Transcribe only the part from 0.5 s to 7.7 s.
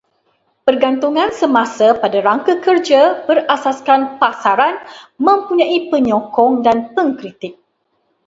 Pergantungan semasa pada rangka kerja berasaskan pasaran mempunyai penyokong dan pengkritik